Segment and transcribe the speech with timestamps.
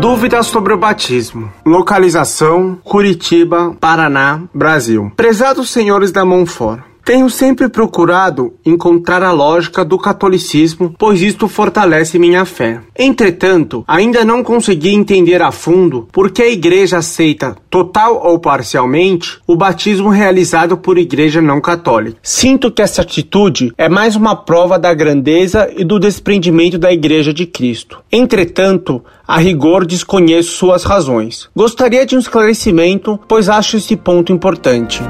[0.00, 1.52] Dúvidas sobre o batismo.
[1.64, 5.12] Localização: Curitiba, Paraná, Brasil.
[5.14, 6.89] Prezados senhores da Monfort.
[7.04, 12.80] Tenho sempre procurado encontrar a lógica do catolicismo, pois isto fortalece minha fé.
[12.96, 19.38] Entretanto, ainda não consegui entender a fundo por que a igreja aceita, total ou parcialmente,
[19.46, 22.18] o batismo realizado por igreja não católica.
[22.22, 27.32] Sinto que essa atitude é mais uma prova da grandeza e do desprendimento da igreja
[27.32, 27.98] de Cristo.
[28.12, 31.48] Entretanto, a rigor desconheço suas razões.
[31.54, 35.02] Gostaria de um esclarecimento, pois acho esse ponto importante.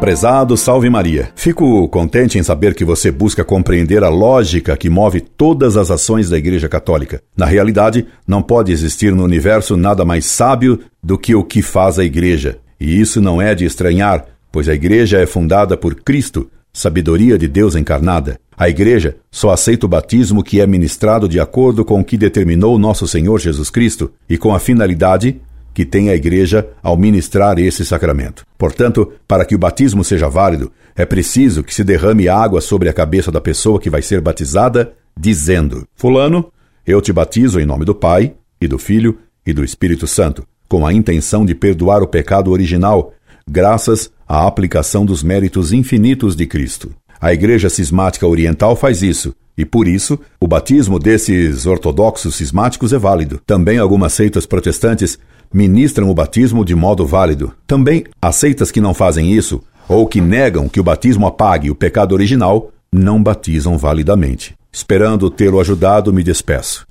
[0.00, 5.20] Prezado Salve Maria, fico contente em saber que você busca compreender a lógica que move
[5.20, 7.22] todas as ações da Igreja Católica.
[7.36, 11.98] Na realidade, não pode existir no universo nada mais sábio do que o que faz
[11.98, 12.56] a Igreja.
[12.80, 17.46] E isso não é de estranhar, pois a Igreja é fundada por Cristo, sabedoria de
[17.46, 18.40] Deus encarnada.
[18.56, 22.78] A Igreja só aceita o batismo que é ministrado de acordo com o que determinou
[22.78, 27.84] nosso Senhor Jesus Cristo e com a finalidade que tem a Igreja ao ministrar esse
[27.84, 28.44] sacramento.
[28.58, 32.92] Portanto, para que o batismo seja válido, é preciso que se derrame água sobre a
[32.92, 36.52] cabeça da pessoa que vai ser batizada, dizendo: Fulano,
[36.86, 40.86] eu te batizo em nome do Pai, e do Filho, e do Espírito Santo, com
[40.86, 43.14] a intenção de perdoar o pecado original,
[43.48, 46.92] graças à aplicação dos méritos infinitos de Cristo.
[47.20, 52.98] A Igreja Cismática Oriental faz isso, e por isso o batismo desses ortodoxos cismáticos é
[52.98, 53.40] válido.
[53.46, 55.18] Também algumas seitas protestantes
[55.52, 57.52] ministram o batismo de modo válido.
[57.66, 61.74] Também as seitas que não fazem isso, ou que negam que o batismo apague o
[61.74, 64.54] pecado original, não batizam validamente.
[64.72, 66.86] Esperando tê-lo ajudado, me despeço.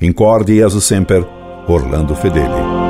[0.00, 1.26] Incorde e semper,
[1.66, 2.81] Orlando Fedeli.